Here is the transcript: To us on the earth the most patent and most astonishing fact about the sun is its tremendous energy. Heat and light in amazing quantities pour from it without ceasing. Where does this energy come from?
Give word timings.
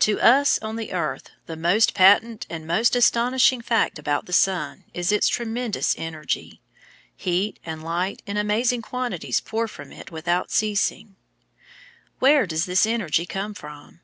To 0.00 0.20
us 0.20 0.58
on 0.60 0.76
the 0.76 0.92
earth 0.92 1.30
the 1.46 1.56
most 1.56 1.94
patent 1.94 2.46
and 2.50 2.66
most 2.66 2.94
astonishing 2.94 3.62
fact 3.62 3.98
about 3.98 4.26
the 4.26 4.32
sun 4.34 4.84
is 4.92 5.10
its 5.10 5.28
tremendous 5.28 5.94
energy. 5.96 6.60
Heat 7.16 7.58
and 7.64 7.82
light 7.82 8.20
in 8.26 8.36
amazing 8.36 8.82
quantities 8.82 9.40
pour 9.40 9.66
from 9.68 9.90
it 9.90 10.10
without 10.12 10.50
ceasing. 10.50 11.16
Where 12.18 12.46
does 12.46 12.66
this 12.66 12.84
energy 12.84 13.24
come 13.24 13.54
from? 13.54 14.00